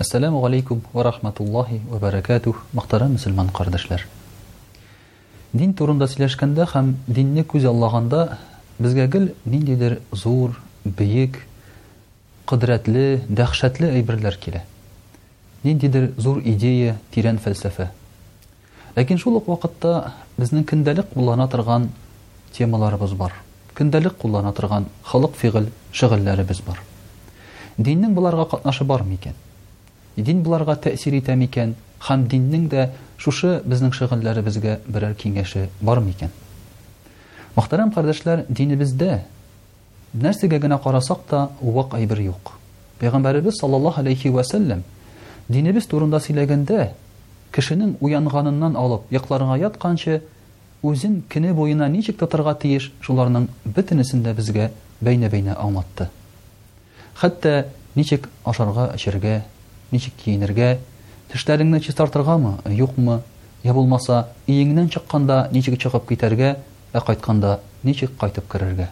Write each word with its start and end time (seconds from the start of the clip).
Ассаламу 0.00 0.42
алейкум 0.46 0.80
ва 0.94 1.02
рахматуллахи 1.02 1.82
ва 1.90 1.98
баракатух. 1.98 2.64
Мухтарам 2.72 3.12
мусульман 3.16 3.50
кардашлар. 3.52 4.06
Дин 5.52 5.74
турында 5.76 6.06
сөйләшкәндә 6.08 6.64
һәм 6.72 6.86
динне 7.18 7.42
күз 7.50 7.66
аллаганда 7.68 8.22
безгә 8.78 9.04
гел 9.12 9.26
ниндидер 9.44 9.98
зур, 10.22 10.56
бейек, 10.86 11.36
кудратлы, 12.46 13.20
дәхшәтле 13.28 13.90
әйберләр 13.98 14.38
килә. 14.46 14.62
Ниндидер 15.64 16.14
зур 16.16 16.40
идея, 16.54 16.96
тирән 17.12 17.36
фәлсәфә. 17.44 17.90
Ләкин 18.96 19.20
шул 19.20 19.36
вакытта 19.50 20.14
безнең 20.38 20.64
көндәлек 20.64 21.12
куллана 21.12 21.46
торган 21.46 21.90
темаларыбыз 22.56 23.12
бар. 23.20 23.34
Көндәлек 23.74 24.16
куллана 24.16 24.54
торган 24.54 24.88
халык 25.04 25.36
фигыль 25.36 25.68
шөгыльләребез 25.92 26.64
бар. 26.70 26.80
Диннең 27.76 28.14
буларга 28.16 28.48
катнашы 28.56 28.88
бармы 28.94 29.20
икән? 29.20 29.36
дин 30.22 30.42
буларга 30.42 30.76
тәэсир 30.76 31.16
итә 31.20 31.34
микән 31.36 31.74
һәм 32.06 32.26
диннең 32.28 32.68
дә 32.72 32.86
шушы 33.20 33.60
безнең 33.64 33.92
шөгыльләребезгә 33.96 34.78
берәр 34.86 35.14
киңәше 35.20 35.66
бармы 35.80 36.14
икән 36.14 36.30
мөхтәрәм 37.56 37.92
кардәшләр 37.94 38.44
динебездә 38.48 39.22
нәрсәгә 40.14 40.60
генә 40.64 40.78
карасак 40.82 41.24
та 41.28 41.48
вак 41.60 41.94
әйбер 41.98 42.20
юк 42.26 42.54
пәйгамбәребез 43.00 43.60
саллаллаһу 43.60 44.00
алейхи 44.02 44.32
вәсәлләм 44.34 44.82
динебез 45.48 45.86
турында 45.90 46.20
сөйләгәндә 46.22 46.90
кешенең 47.54 47.96
уянганыннан 48.00 48.76
алып 48.78 49.12
йокларга 49.12 49.56
ятканчы 49.58 50.20
үзен 50.82 51.20
кене 51.28 51.52
буена 51.52 51.88
ничек 51.88 52.16
тотырга 52.18 52.54
тиеш 52.54 52.92
шуларның 53.04 53.48
бөтенесен 53.64 54.22
дә 54.24 54.32
безгә 54.36 54.70
бәйнә-бәйнә 55.00 55.56
аңлатты 55.60 56.08
хәтта 57.20 57.66
ничек 57.98 58.28
ашарға 58.46 58.92
эчергә 58.94 59.42
ничек 59.92 60.14
киенергә, 60.24 60.78
тешләреңне 61.32 61.80
чистартыргамы, 61.80 62.56
юкмы, 62.74 63.20
я 63.62 63.74
булмаса, 63.74 64.28
иеңнән 64.46 64.88
чыкканда 64.90 65.48
ничек 65.52 65.78
чыгып 65.82 66.06
китәргә, 66.08 66.56
ә 66.92 67.00
кайтканда 67.04 67.58
ничек 67.82 68.16
кайтып 68.18 68.50
керергә. 68.50 68.88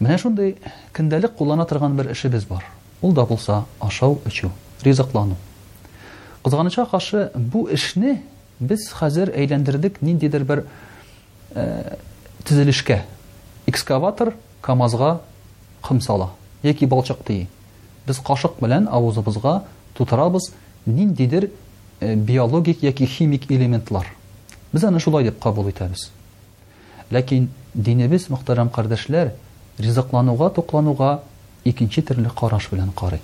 Менә 0.00 0.18
шундый 0.20 0.56
көндәлек 0.94 1.34
куллана 1.36 1.64
торган 1.66 1.96
бер 1.96 2.12
эшебез 2.12 2.44
бар. 2.46 2.64
Ул 3.02 3.12
да 3.12 3.24
булса 3.26 3.64
ашау 3.80 4.20
өчү, 4.26 4.50
ризыклану. 4.82 5.36
Кызганычка 6.44 6.86
каршы 6.86 7.30
бу 7.34 7.66
эшне 7.70 8.22
без 8.60 8.88
хәзер 8.92 9.32
әйләндердек 9.36 10.00
ниндидер 10.02 10.44
бер 10.44 10.64
э, 11.54 11.96
төзелешкә. 12.46 13.02
Экскаватор 13.66 14.34
КАМАЗға 14.62 15.20
кымсала, 15.82 16.30
яки 16.62 16.84
балчак 16.86 17.18
без 18.08 18.18
қашық 18.24 18.56
билан 18.60 18.86
аузыбызга 18.86 19.62
нин 20.86 20.94
ниндидир 20.96 21.48
биологик 22.02 22.82
яки 22.82 23.06
химик 23.06 23.46
элементлар 23.52 24.06
Без 24.72 24.84
аны 24.84 25.00
шулай 25.00 25.24
деп 25.24 25.38
кабул 25.42 25.68
итемиз. 25.70 26.10
Ләкин 27.10 27.48
динебез 27.74 28.28
мухтарэм 28.28 28.68
кардаршылар 28.70 29.30
ризқланууга 29.78 30.50
туклануга, 30.54 31.20
икинчи 31.64 32.02
төрле 32.02 32.28
караш 32.36 32.68
белән 32.70 32.90
кара. 32.94 33.18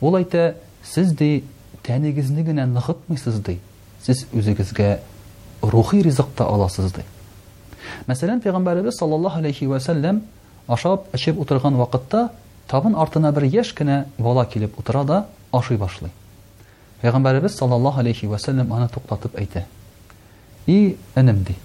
Ул 0.00 0.14
айти, 0.16 0.54
siz 0.86 1.10
ди 1.12 1.44
тәнегез 1.82 2.30
нигә 2.30 2.52
ныгытмыйсыз 2.54 3.40
ди. 3.42 3.58
Сиз 4.06 4.26
үзегезгә 4.32 5.00
рухи 5.62 6.02
ризъкта 6.04 6.44
аласыз 6.44 6.92
ди. 6.92 7.02
Мәсәлән, 8.06 8.38
Пәйгамбәрәбез 8.44 8.96
саллаллаһу 9.00 9.38
алейхи 9.40 9.66
ва 9.66 9.80
саллам 9.80 10.22
ашып, 10.68 11.02
ачып 11.12 11.38
утырган 11.40 11.74
вакытта 11.76 12.28
Табын 12.72 12.94
артына 12.96 13.34
бер 13.36 13.44
яш 13.52 13.74
кенә 13.76 13.98
бала 14.16 14.46
килеп 14.48 14.78
утыра 14.80 15.02
да 15.08 15.16
ашый 15.52 15.76
башлый. 15.76 16.08
Пәйгамбәрбез 17.02 17.58
саллаллаху 17.58 18.00
алейхи 18.00 18.24
ва 18.26 18.38
саллям 18.40 18.70
аны 18.72 18.88
туктатып 18.88 19.36
әйтә. 19.36 19.66
И 20.66 20.96
энем 21.14 21.42
ди. 21.44 21.56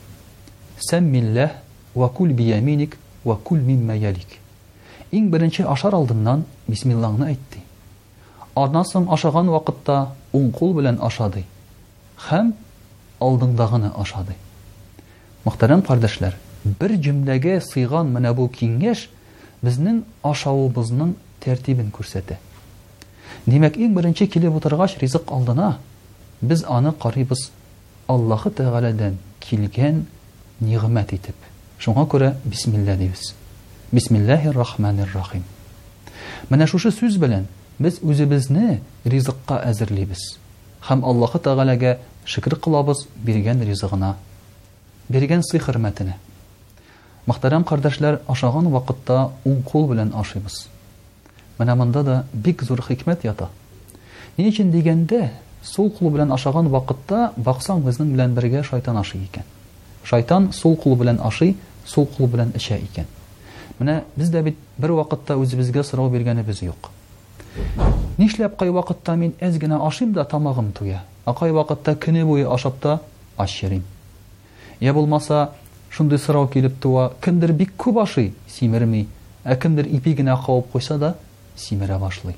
миллах 0.91 1.03
милла 1.03 1.51
ва 1.95 2.09
кул 2.09 2.27
би 2.27 2.89
ва 3.23 3.35
кул 3.37 3.57
мимма 3.57 3.95
ялик. 3.95 4.27
Иң 5.13 5.29
беренче 5.29 5.63
ашар 5.63 5.95
алдыннан 5.95 6.43
бисмиллаһны 6.67 7.25
әйтте. 7.29 7.59
Ардан 8.55 8.83
сым 8.85 9.09
ашаган 9.11 9.47
вакытта 9.49 10.09
уң 10.33 10.51
кул 10.51 10.73
белән 10.73 10.97
ашады. 11.01 11.45
Хәм 12.27 12.53
алдындагыны 13.21 13.93
ашады. 13.95 14.35
Мөхтәрәм 15.45 15.87
кардәшләр, 15.87 16.33
бер 16.65 16.91
җөмләгә 16.99 17.61
сыйған 17.71 18.11
менә 18.17 18.33
бу 18.35 18.49
киңәш 18.59 19.07
безнең 19.63 20.03
ашавыбызның 20.25 21.13
тәртибен 21.43 21.89
күрсәтә. 21.95 22.37
Димәк, 23.47 23.77
иң 23.77 23.95
беренче 23.95 24.27
килеп 24.27 24.57
утыргач 24.59 24.97
ризык 25.01 25.31
алдына, 25.31 25.77
без 26.41 26.63
аны 26.67 26.91
карыйбыз 26.93 27.49
Аллаһы 28.07 28.51
Тәгаләдән 28.55 29.17
килгән 29.43 30.05
нигъмәт 30.61 31.11
итеп. 31.13 31.35
Шуңа 31.79 32.05
күрә 32.07 32.35
бисмилла 32.45 32.95
дибез. 32.95 33.33
Бисмиллаһир 33.91 34.53
рахманир 34.55 35.09
рахим. 35.13 35.43
Менә 36.49 36.67
шушы 36.67 36.91
сүз 36.91 37.17
белән 37.17 37.47
без 37.79 37.99
үзебезне 38.01 38.81
ризыкка 39.05 39.59
әзерлибез. 39.65 40.37
Хәм 40.87 41.03
Аллаһы 41.03 41.39
Тәгаләгә 41.39 41.97
шөкер 42.25 42.55
кылабыз 42.55 43.07
биргән 43.17 43.61
ризыгына. 43.63 44.15
Берген 45.09 45.41
сый 45.43 45.59
хөрмәтенә. 45.59 46.15
Махтарам 47.27 47.63
кардашлар 47.67 48.21
ашаган 48.27 48.69
вакытта 48.71 49.31
ун 49.43 49.61
кул 49.61 49.87
белән 49.89 50.13
ашыйбыз. 50.15 50.69
Менә 51.59 51.73
монда 51.75 52.01
да 52.03 52.23
бик 52.33 52.63
зур 52.63 52.79
хикмәт 52.81 53.25
ята. 53.25 53.49
Ни 54.37 54.47
өчен 54.49 54.71
дигәндә, 54.71 55.31
сул 55.61 55.89
кул 55.91 56.09
белән 56.13 56.31
ашаган 56.31 56.69
вакытта 56.71 57.33
баксаң 57.35 57.81
безнең 57.83 58.13
белән 58.13 58.31
бергә 58.33 58.63
шайтан 58.63 58.97
ашый 59.03 59.25
икән. 59.27 59.43
Шайтан 60.05 60.53
сул 60.53 60.77
кул 60.77 60.95
белән 60.95 61.19
ашый, 61.21 61.57
сул 61.85 62.05
кул 62.05 62.27
белән 62.29 62.53
ичә 62.55 62.79
икән. 62.79 63.09
Менә 63.79 64.03
без 64.15 64.29
дә 64.31 64.41
бит 64.41 64.55
бер 64.77 64.93
вакытта 64.95 65.35
үзебезгә 65.37 65.83
сорау 65.83 66.07
бергәнебез 66.09 66.61
юк. 66.63 66.91
Нишләп 68.17 68.55
кай 68.57 68.69
вакытта 68.69 69.17
мин 69.19 69.33
әз 69.41 69.57
генә 69.59 69.81
ашыйм 69.85 70.13
да 70.13 70.23
тамагым 70.23 70.71
туя. 70.71 71.03
Ә 71.25 71.35
кай 71.37 71.51
вакытта 71.51 71.95
көне 71.99 72.23
буе 72.23 72.47
ашапта 72.47 73.01
ашырым. 73.37 73.83
Я 74.79 74.93
булмаса, 74.93 75.49
шундый 75.95 76.19
сұрау 76.19 76.47
килеп 76.51 76.75
туа 76.83 77.07
кемдер 77.23 77.53
бик 77.57 77.71
күп 77.79 77.99
ашый 78.03 78.33
симерми 78.51 79.07
ә 79.45 79.55
кімдер 79.59 79.87
ипи 79.87 80.13
генә 80.13 80.35
қауып 80.43 80.69
куйса 80.71 80.97
да 80.97 81.15
симерә 81.55 81.97
башлый 82.01 82.35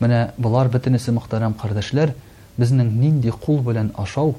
менә 0.00 0.30
былар 0.36 0.68
бөтенесе 0.70 1.12
мөхтәрәм 1.16 1.54
кардәшләр 1.62 2.12
безнең 2.58 2.90
нинди 3.00 3.32
кул 3.32 3.60
белән 3.66 3.90
ашау 3.98 4.34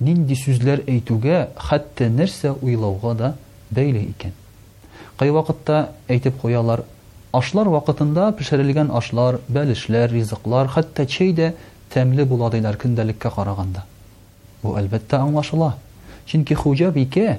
нинди 0.00 0.36
сүзләр 0.38 0.84
әйтүгә 0.86 1.38
хәтта 1.68 2.08
нәрсә 2.12 2.52
уйлауга 2.60 3.14
да 3.18 3.30
бәйле 3.70 4.04
икән 4.12 4.36
кай 5.18 5.30
вакытта 5.32 5.80
әйтеп 6.08 6.36
куялар 6.42 6.84
ашлар 7.32 7.70
вакытында 7.72 8.30
пешерелгән 8.36 8.92
ашлар 8.94 9.40
бәлешләр 9.48 10.12
ризыклар 10.12 10.68
хәтта 10.74 11.06
чәй 11.06 11.32
дә 11.32 11.54
тәмле 11.94 12.24
була 12.28 12.50
диләр 12.50 12.76
көндәлеккә 12.82 13.32
караганда 13.34 13.86
бу 14.62 14.76
әлбәттә 14.78 15.24
аңлашыла 15.24 15.72
Чөнки 16.30 16.54
хуҗа 16.56 16.90
бикә 16.94 17.38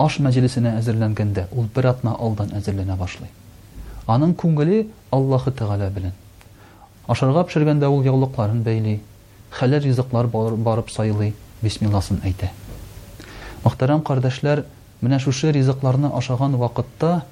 аш 0.00 0.18
мәҗлесенә 0.20 0.72
әзерләнгәндә 0.80 1.46
ул 1.56 1.68
бер 1.76 1.86
атна 1.92 2.12
алдан 2.18 2.50
әзерләнә 2.58 2.96
башлый. 3.00 3.30
Аның 4.10 4.34
күңеле 4.42 4.82
Аллаһы 5.16 5.52
Тәгалә 5.60 5.88
белән. 5.94 6.12
Ашарга 7.08 7.44
пешергәндә 7.48 7.88
ул 7.90 8.04
яулыкларын 8.04 8.60
бәйли, 8.62 8.98
хәлә 9.58 9.80
ризыклар 9.84 10.26
барып 10.34 10.90
сайлый, 10.90 11.32
бисмиллаһын 11.62 12.20
әйтә. 12.26 12.50
Мөхтәрәм 13.64 14.02
кардәшләр, 14.02 14.64
менә 15.00 15.18
шушы 15.22 15.52
ризыкларны 15.52 16.10
ашаган 16.18 16.56
вакытта 16.56 17.24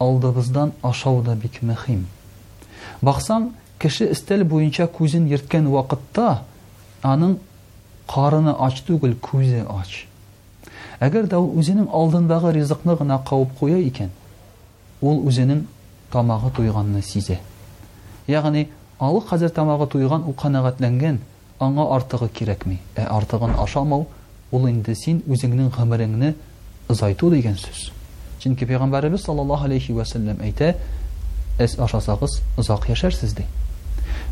алдыбыздан 0.00 0.72
ашау 0.82 1.22
да 1.22 1.34
бик 1.36 1.62
мөһим. 1.62 2.06
Баксаң, 3.02 3.52
кеше 3.78 4.10
истел 4.12 4.44
буенча 4.44 4.86
күзен 4.98 5.28
йөрткән 5.30 5.70
вакытта 5.72 6.40
аның 7.02 7.38
Қарыны 8.06 8.52
ач 8.60 8.82
түгел, 8.84 9.14
күзе 9.16 9.62
ач. 9.68 10.04
Әгер 11.00 11.26
de 11.30 11.36
o 11.36 11.42
uzunun 11.46 11.88
ризықны 12.54 12.94
ғына 12.94 12.98
gına 12.98 13.20
qağıp 13.24 13.48
koya 13.60 13.78
ол 15.00 15.18
o 15.18 15.30
тамағы 16.12 16.50
туйғанны 16.54 16.56
duyganını 16.56 17.02
size. 17.02 17.38
Yani, 18.28 18.68
alı 19.00 19.20
hazır 19.26 19.48
туйған 19.48 19.90
duygan 19.90 20.28
o 20.28 20.36
kanağıtlengen 20.36 21.18
ana 21.60 21.88
artıgı 21.90 22.28
kerek 22.28 22.58
артығын 22.60 22.76
E 22.96 23.06
artıgın 23.08 23.52
aşamağı, 23.64 24.06
o 24.52 24.68
indi 24.68 24.96
sen 24.96 25.22
uzunun 25.28 25.70
gümürünü 25.82 26.34
ızaytu 26.90 27.32
deyken 27.32 27.54
söz. 27.54 27.92
Çünkü 28.40 28.66
Peygamberimiz 28.66 29.20
sallallahu 29.20 29.64
aleyhi 29.64 29.98
ve 29.98 30.04
sellem 30.04 30.42
eyti, 30.42 30.74
es 31.60 31.80
aşasağız, 31.80 32.40
ızaq 32.58 32.88
yaşarsız 32.88 33.36
de. 33.36 33.42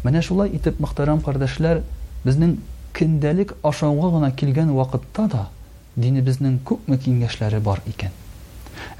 Mene 0.04 0.20
itip 0.52 0.80
mıhtaram 0.80 1.22
kardeşler, 1.22 1.78
biznin 2.26 2.60
gına 2.94 3.46
динебезнең 5.96 6.54
күпме 6.68 6.96
киңәшләре 7.00 7.58
бар 7.64 7.82
икән. 7.90 8.12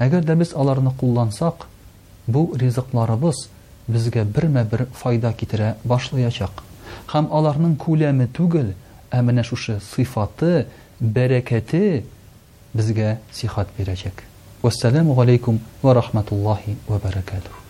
Әгәр 0.03 0.25
дә 0.27 0.35
без 0.39 0.51
аларны 0.55 0.91
куллансак, 0.99 1.67
бу 2.27 2.43
ризыкларыбыз 2.57 3.47
безгә 3.87 4.23
бермә-бер 4.25 4.85
файда 4.93 5.33
китерә 5.33 5.73
башлаячак. 5.83 6.61
Хәм 7.09 7.31
аларның 7.33 7.75
күләме 7.81 8.27
түгел, 8.31 8.73
ә 9.11 9.21
менә 9.25 9.43
шушы 9.43 9.79
сыйфаты, 9.89 10.67
бәрәкәте 11.01 12.03
безгә 12.73 13.17
сихат 13.33 13.69
бирәчәк. 13.77 14.23
Уассаламу 14.61 15.19
алейкум 15.19 15.59
ва 15.81 15.93
рахматуллахи 15.93 16.77
ва 16.87 16.99
баракатух. 16.99 17.62